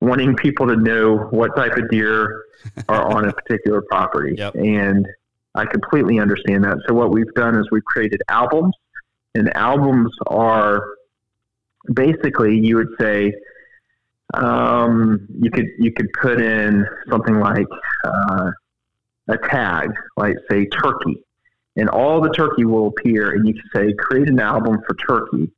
[0.00, 2.44] wanting people to know what type of deer
[2.88, 4.34] are on a particular property.
[4.36, 4.54] Yep.
[4.56, 5.06] And
[5.54, 6.78] I completely understand that.
[6.86, 8.74] So what we've done is we've created albums,
[9.34, 10.84] and albums are
[11.92, 13.34] basically you would say
[14.34, 17.66] um, you could you could put in something like
[18.04, 18.50] uh,
[19.28, 21.22] a tag, like say turkey,
[21.76, 25.50] and all the turkey will appear, and you can say create an album for turkey,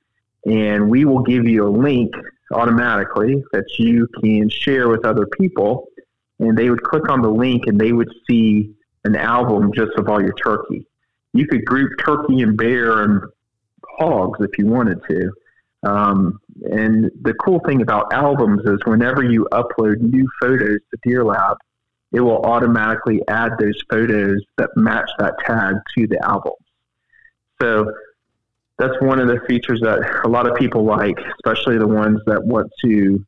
[0.47, 2.13] and we will give you a link
[2.53, 5.89] automatically that you can share with other people,
[6.41, 10.09] and they would click on the link and they would see an album just of
[10.09, 10.87] all your turkey.
[11.33, 13.23] You could group turkey and bear and
[13.99, 15.33] hogs if you wanted to.
[15.85, 16.41] Um,
[16.71, 21.59] and the cool thing about albums is whenever you upload new photos to Deer Lab,
[22.13, 26.53] it will automatically add those photos that match that tag to the album.
[27.61, 27.93] So
[28.79, 32.43] that's one of the features that a lot of people like, especially the ones that
[32.45, 33.25] want to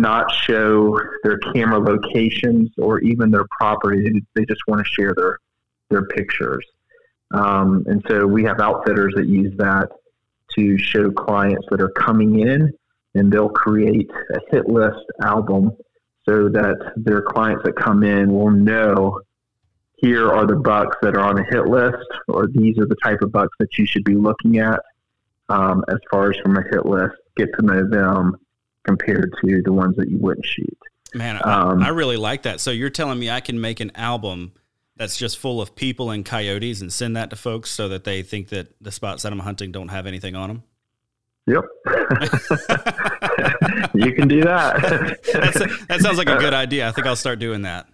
[0.00, 4.22] not show their camera locations or even their property.
[4.34, 5.38] They just want to share their
[5.90, 6.64] their pictures.
[7.32, 9.88] Um, and so we have outfitters that use that
[10.56, 12.72] to show clients that are coming in,
[13.14, 15.72] and they'll create a hit list album
[16.28, 19.20] so that their clients that come in will know
[19.96, 23.22] here are the bucks that are on a hit list, or these are the type
[23.22, 24.80] of bucks that you should be looking at
[25.48, 27.14] um, as far as from a hit list.
[27.36, 28.36] Get to know them
[28.84, 30.78] compared to the ones that you wouldn't shoot.
[31.14, 32.60] Man, um, I, I really like that.
[32.60, 34.52] So you're telling me I can make an album
[34.96, 38.22] that's just full of people and coyotes and send that to folks so that they
[38.22, 40.62] think that the spots that I'm hunting don't have anything on them?
[41.46, 41.64] Yep.
[43.94, 44.76] you can do that.
[45.34, 46.88] a, that sounds like a good idea.
[46.88, 47.86] I think I'll start doing that.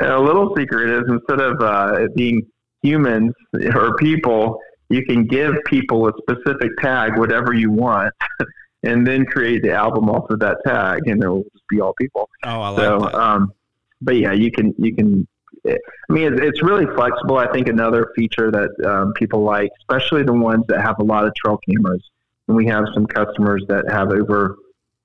[0.00, 2.46] a little secret is instead of uh, being
[2.82, 3.32] humans
[3.74, 8.12] or people, you can give people a specific tag, whatever you want,
[8.82, 12.28] and then create the album off of that tag, and it'll just be all people.
[12.44, 13.14] Oh, I like so, that.
[13.14, 13.52] Um,
[14.00, 15.26] but yeah, you can you can.
[15.66, 15.76] I
[16.08, 17.36] mean, it's, it's really flexible.
[17.36, 21.26] I think another feature that um, people like, especially the ones that have a lot
[21.26, 22.02] of trail cameras,
[22.48, 24.56] and we have some customers that have over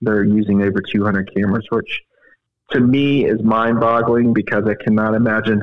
[0.01, 2.01] they're using over 200 cameras, which
[2.71, 5.61] to me is mind-boggling because I cannot imagine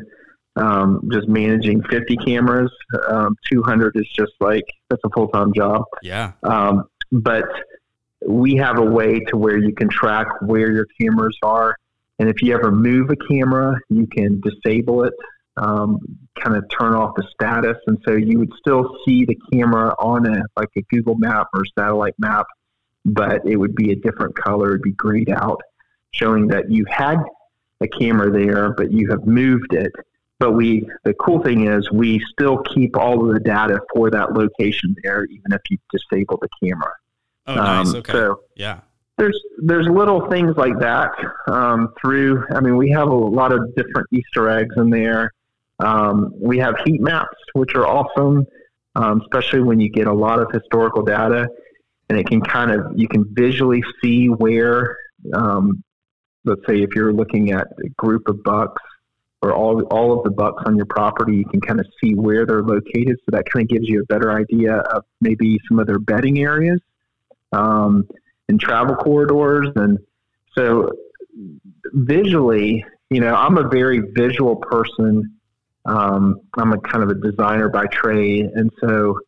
[0.56, 2.70] um, just managing 50 cameras.
[3.08, 5.84] Um, 200 is just like that's a full-time job.
[6.02, 6.32] Yeah.
[6.42, 7.44] Um, but
[8.28, 11.76] we have a way to where you can track where your cameras are.
[12.18, 15.14] And if you ever move a camera, you can disable it,
[15.56, 15.98] um,
[16.38, 17.76] kind of turn off the status.
[17.86, 21.62] And so you would still see the camera on a, like a Google map or
[21.78, 22.46] satellite map,
[23.04, 24.70] but it would be a different color.
[24.70, 25.60] It'd be grayed out,
[26.12, 27.18] showing that you had
[27.80, 29.92] a camera there, but you have moved it.
[30.38, 34.32] But we, the cool thing is we still keep all of the data for that
[34.32, 36.92] location there, even if you disable the camera.
[37.46, 37.88] Oh, nice.
[37.88, 38.12] Um, okay.
[38.12, 38.80] So yeah,
[39.18, 41.10] there's there's little things like that
[41.46, 42.44] um, through.
[42.54, 45.32] I mean, we have a lot of different Easter eggs in there.
[45.78, 48.46] Um, we have heat maps, which are awesome,
[48.94, 51.48] um, especially when you get a lot of historical data,
[52.08, 54.96] and it can kind of you can visually see where.
[55.32, 55.82] Um,
[56.44, 58.82] let's say if you're looking at a group of bucks
[59.42, 62.46] or all all of the bucks on your property, you can kind of see where
[62.46, 63.16] they're located.
[63.20, 66.40] So that kind of gives you a better idea of maybe some of their bedding
[66.40, 66.80] areas
[67.52, 68.06] um,
[68.48, 69.68] and travel corridors.
[69.76, 69.98] And
[70.54, 70.90] so
[71.92, 75.38] visually, you know, I'm a very visual person.
[75.84, 78.50] Um, I'm a kind of a designer by trade.
[78.54, 79.18] And so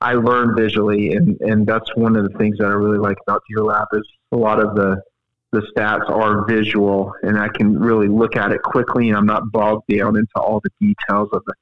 [0.00, 1.12] I learn visually.
[1.12, 4.06] And, and that's one of the things that I really like about Deer Lab is
[4.32, 5.02] a lot of the,
[5.52, 9.50] the stats are visual and I can really look at it quickly and I'm not
[9.50, 11.54] bogged down into all the details of the,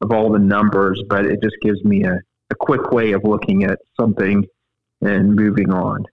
[0.00, 2.18] of all the numbers, but it just gives me a,
[2.50, 4.44] a quick way of looking at something
[5.00, 6.04] and moving on.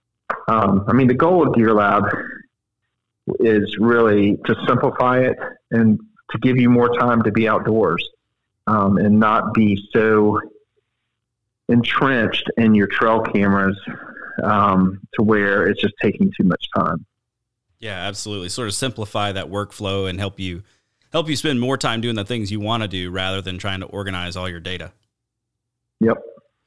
[0.48, 2.04] Um, I mean, the goal of Deer Lab
[3.40, 5.36] is really to simplify it
[5.70, 5.98] and
[6.30, 8.06] to give you more time to be outdoors
[8.66, 10.40] um, and not be so
[11.68, 13.78] entrenched in your trail cameras
[14.42, 17.04] um, to where it's just taking too much time.
[17.78, 18.48] Yeah, absolutely.
[18.48, 20.62] Sort of simplify that workflow and help you
[21.12, 23.80] help you spend more time doing the things you want to do rather than trying
[23.80, 24.92] to organize all your data.
[26.00, 26.20] Yep,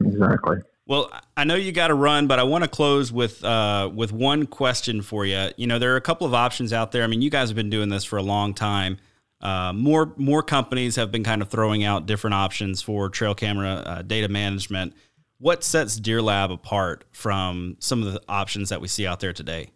[0.05, 0.57] exactly.
[0.87, 4.13] Well, I know you got to run, but I want to close with uh, with
[4.13, 5.49] one question for you.
[5.57, 7.03] You know, there are a couple of options out there.
[7.03, 8.97] I mean, you guys have been doing this for a long time.
[9.41, 13.69] Uh, more more companies have been kind of throwing out different options for trail camera
[13.69, 14.93] uh, data management.
[15.39, 19.33] What sets Deer Lab apart from some of the options that we see out there
[19.33, 19.71] today?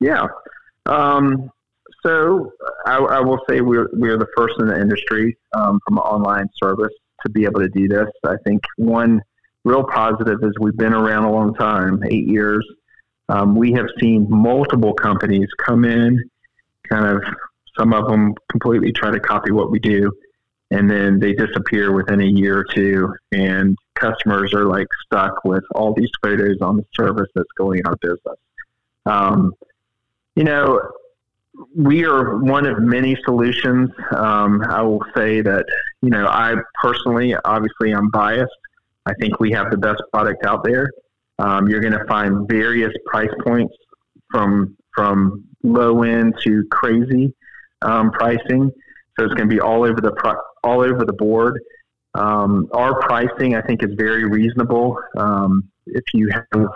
[0.00, 0.26] Yeah.
[0.86, 1.50] Um,
[2.04, 2.52] so
[2.84, 6.50] I, I, will say we're we're the first in the industry um, from an online
[6.60, 6.92] service
[7.24, 8.08] to be able to do this.
[8.24, 9.22] I think one
[9.64, 12.66] real positive is we've been around a long time, eight years.
[13.28, 16.22] Um, we have seen multiple companies come in,
[16.88, 17.22] kind of
[17.78, 20.12] some of them completely try to copy what we do,
[20.70, 25.64] and then they disappear within a year or two, and customers are like stuck with
[25.74, 28.38] all these photos on the service that's going out of business.
[29.06, 29.54] Um,
[30.34, 30.80] you know,
[31.76, 33.90] we are one of many solutions.
[34.10, 35.66] Um, I will say that,
[36.00, 38.50] you know, I personally, obviously, I'm biased.
[39.06, 40.90] I think we have the best product out there.
[41.38, 43.74] Um, you're going to find various price points
[44.30, 47.34] from from low end to crazy
[47.82, 48.70] um, pricing.
[49.18, 51.60] So it's going to be all over the pro- all over the board.
[52.14, 54.98] Um, our pricing, I think, is very reasonable.
[55.16, 56.66] Um, if you have,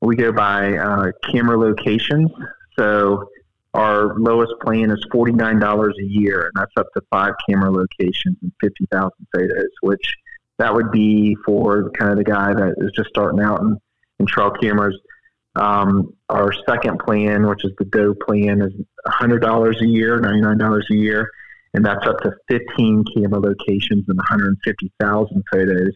[0.00, 2.30] we go by uh, camera locations.
[2.78, 3.30] So
[3.74, 7.70] our lowest plan is forty nine dollars a year, and that's up to five camera
[7.70, 9.70] locations and fifty thousand photos.
[9.82, 10.16] Which
[10.58, 13.78] that would be for kind of the guy that is just starting out in,
[14.18, 14.98] in trail cameras.
[15.54, 18.72] Um, our second plan, which is the Go plan, is
[19.06, 21.30] $100 a year, $99 a year,
[21.74, 25.92] and that's up to 15 camera locations and 150,000 photos.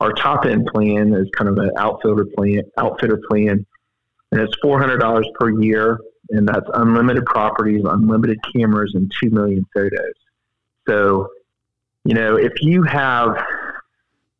[0.00, 3.66] Our top end plan is kind of an outfitter plan, outfitter plan,
[4.30, 5.98] and it's $400 per year,
[6.30, 10.14] and that's unlimited properties, unlimited cameras, and 2 million photos.
[10.86, 11.28] So,
[12.04, 13.36] you know, if you have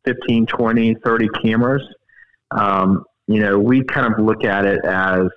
[0.09, 1.83] 15, 20, 30 cameras,
[2.51, 5.27] um, you know, we kind of look at it as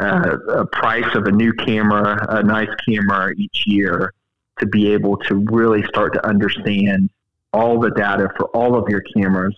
[0.00, 4.12] uh, a price of a new camera, a nice camera each year
[4.60, 7.10] to be able to really start to understand
[7.52, 9.56] all the data for all of your cameras.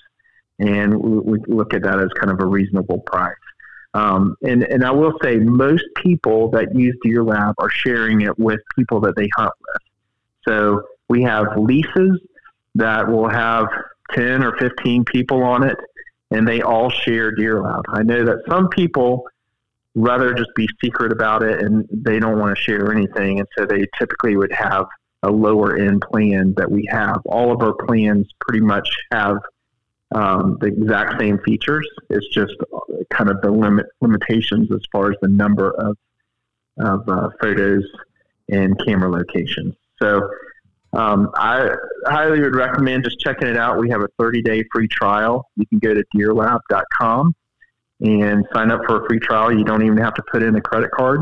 [0.58, 3.34] And we, we look at that as kind of a reasonable price.
[3.92, 8.38] Um, and, and I will say most people that use Deer Lab are sharing it
[8.38, 9.82] with people that they hunt with.
[10.48, 12.20] So we have leases
[12.74, 13.68] that will have
[14.12, 15.76] 10 or 15 people on it
[16.30, 17.84] and they all share Deer Lab.
[17.88, 19.24] I know that some people
[19.94, 23.38] rather just be secret about it and they don't want to share anything.
[23.38, 24.86] And so they typically would have
[25.22, 27.20] a lower end plan that we have.
[27.24, 29.38] All of our plans pretty much have
[30.14, 31.88] um, the exact same features.
[32.10, 32.54] It's just
[33.10, 35.96] kind of the limit limitations as far as the number of
[36.78, 37.84] of uh, photos
[38.50, 39.74] and camera locations.
[40.00, 40.28] So
[40.96, 41.68] um, I
[42.06, 43.78] highly would recommend just checking it out.
[43.78, 45.46] We have a 30 day free trial.
[45.56, 47.34] You can go to deerlab.com
[48.00, 49.52] and sign up for a free trial.
[49.52, 51.20] You don't even have to put in a credit card.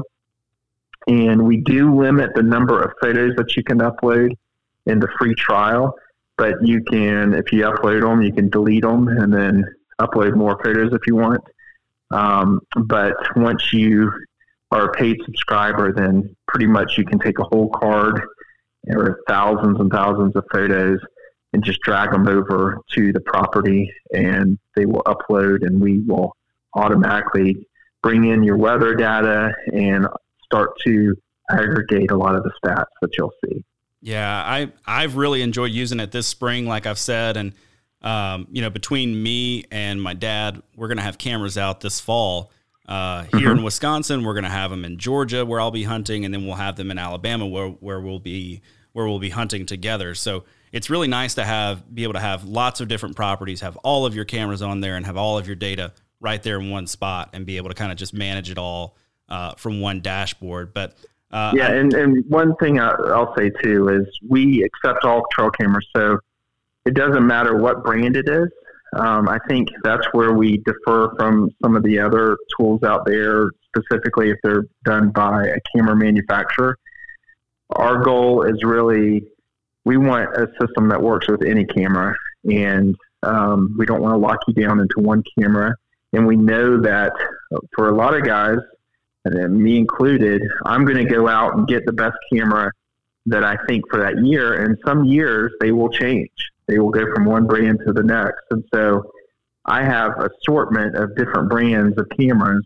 [1.08, 4.30] And we do limit the number of photos that you can upload
[4.86, 5.94] in the free trial,
[6.38, 9.64] but you can, if you upload them, you can delete them and then
[10.00, 11.42] upload more photos if you want.
[12.12, 14.12] Um, but once you
[14.70, 18.22] are a paid subscriber, then pretty much you can take a whole card
[18.88, 20.98] or thousands and thousands of photos
[21.52, 26.36] and just drag them over to the property and they will upload and we will
[26.74, 27.66] automatically
[28.02, 30.06] bring in your weather data and
[30.44, 31.16] start to
[31.50, 33.64] aggregate a lot of the stats that you'll see.
[34.02, 37.52] Yeah, I I've really enjoyed using it this spring, like I've said, and
[38.02, 42.52] um, you know, between me and my dad, we're gonna have cameras out this fall.
[42.86, 43.58] Uh, here mm-hmm.
[43.58, 46.56] in Wisconsin, we're gonna have them in Georgia, where I'll be hunting, and then we'll
[46.56, 48.62] have them in Alabama, where where we'll be
[48.92, 50.14] where we'll be hunting together.
[50.14, 53.76] So it's really nice to have be able to have lots of different properties, have
[53.78, 56.70] all of your cameras on there, and have all of your data right there in
[56.70, 58.96] one spot and be able to kind of just manage it all
[59.28, 60.72] uh, from one dashboard.
[60.74, 60.94] But
[61.30, 65.86] uh, yeah, and, and one thing I'll say too is we accept all trail cameras,
[65.94, 66.18] so
[66.84, 68.48] it doesn't matter what brand it is.
[68.94, 73.50] Um, I think that's where we differ from some of the other tools out there,
[73.76, 76.78] specifically if they're done by a camera manufacturer.
[77.70, 79.24] Our goal is really
[79.84, 82.14] we want a system that works with any camera,
[82.50, 85.74] and um, we don't want to lock you down into one camera.
[86.12, 87.12] And we know that
[87.74, 88.58] for a lot of guys,
[89.24, 92.70] and me included, I'm going to go out and get the best camera
[93.26, 94.62] that I think for that year.
[94.62, 96.30] And some years they will change.
[96.66, 98.42] They will go from one brand to the next.
[98.50, 99.10] And so
[99.66, 102.64] I have assortment of different brands of cameras.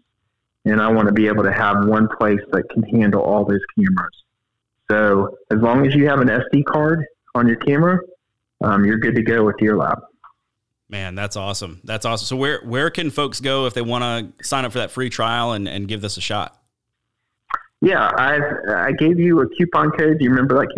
[0.64, 3.60] and I want to be able to have one place that can handle all those
[3.76, 4.24] cameras.
[4.90, 7.98] So as long as you have an SD card on your camera,
[8.62, 9.98] um, you're good to go with Deer Lab.
[10.90, 11.80] Man, that's awesome.
[11.84, 12.26] That's awesome.
[12.26, 14.04] So where where can folks go if they want
[14.38, 16.58] to sign up for that free trial and, and give this a shot?
[17.80, 18.38] Yeah, I
[18.88, 20.18] I gave you a coupon code.
[20.18, 20.68] Do you remember that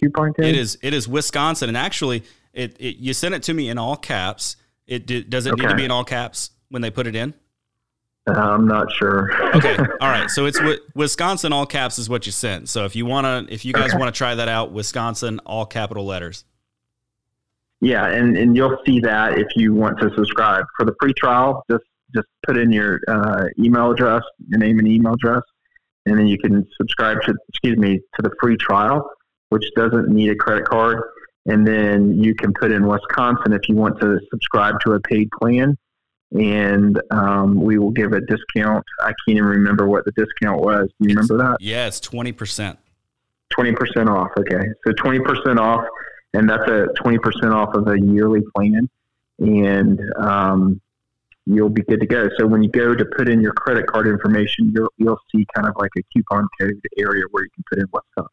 [0.00, 0.44] coupon code?
[0.44, 2.22] It is it is Wisconsin, and actually,
[2.54, 4.56] it, it you sent it to me in all caps.
[4.86, 5.62] It does it okay.
[5.62, 7.34] need to be in all caps when they put it in?
[8.26, 9.30] I'm not sure.
[9.54, 10.30] okay, all right.
[10.30, 10.58] So it's
[10.94, 12.68] Wisconsin all caps is what you sent.
[12.68, 13.98] So if you wanna, if you guys okay.
[13.98, 16.44] want to try that out, Wisconsin all capital letters.
[17.80, 21.62] Yeah, and, and you'll see that if you want to subscribe for the free trial.
[21.70, 21.84] Just
[22.14, 25.42] just put in your uh, email address, your name and email address,
[26.06, 29.06] and then you can subscribe to excuse me to the free trial,
[29.50, 31.02] which doesn't need a credit card.
[31.46, 35.30] And then you can put in Wisconsin if you want to subscribe to a paid
[35.38, 35.76] plan,
[36.32, 38.84] and um, we will give a discount.
[39.00, 40.88] I can't even remember what the discount was.
[41.00, 41.60] Do you it's, remember that?
[41.60, 42.78] Yeah, it's twenty percent.
[43.50, 44.30] Twenty percent off.
[44.38, 45.84] Okay, so twenty percent off
[46.34, 48.90] and that's a 20% off of a yearly plan.
[49.38, 50.80] And um,
[51.46, 52.28] you'll be good to go.
[52.36, 55.68] So when you go to put in your credit card information, you'll, you'll see kind
[55.68, 58.32] of like a coupon code area where you can put in what's up.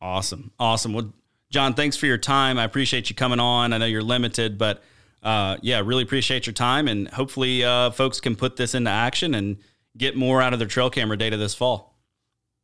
[0.00, 0.52] Awesome.
[0.58, 0.94] Awesome.
[0.94, 1.12] Well,
[1.50, 2.58] John, thanks for your time.
[2.58, 3.72] I appreciate you coming on.
[3.72, 4.82] I know you're limited, but
[5.22, 6.86] uh, yeah, really appreciate your time.
[6.86, 9.58] And hopefully, uh, folks can put this into action and
[9.96, 11.98] get more out of their trail camera data this fall.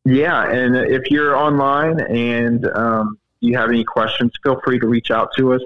[0.05, 0.49] Yeah.
[0.49, 5.31] And if you're online and um, you have any questions, feel free to reach out
[5.37, 5.63] to us.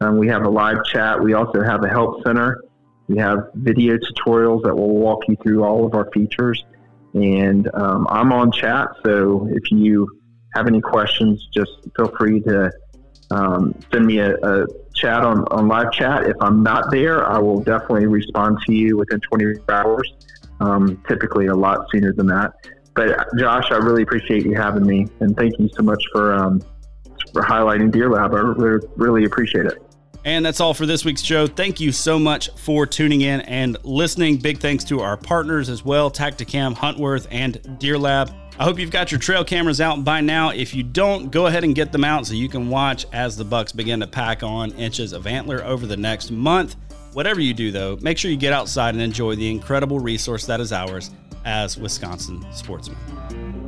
[0.00, 1.22] Um, we have a live chat.
[1.22, 2.62] We also have a help center.
[3.08, 6.64] We have video tutorials that will walk you through all of our features.
[7.12, 10.08] And um, I'm on chat, so if you
[10.54, 12.70] have any questions, just feel free to
[13.30, 16.24] um, send me a, a, chat on, on live chat.
[16.24, 20.14] If I'm not there, I will definitely respond to you within 24 hours,
[20.60, 22.52] um, typically a lot sooner than that.
[22.94, 26.62] But Josh, I really appreciate you having me, and thank you so much for um,
[27.32, 28.34] for highlighting Deer Lab.
[28.34, 29.82] I really, really appreciate it.
[30.24, 31.46] And that's all for this week's show.
[31.46, 34.38] Thank you so much for tuning in and listening.
[34.38, 38.30] Big thanks to our partners as well Tactacam, Huntworth, and Deer Lab.
[38.56, 40.50] I hope you've got your trail cameras out by now.
[40.50, 43.44] If you don't, go ahead and get them out so you can watch as the
[43.44, 46.76] bucks begin to pack on inches of antler over the next month.
[47.14, 50.60] Whatever you do, though, make sure you get outside and enjoy the incredible resource that
[50.60, 51.10] is ours
[51.44, 53.63] as Wisconsin sportsmen.